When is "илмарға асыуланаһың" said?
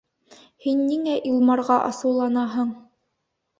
1.33-2.75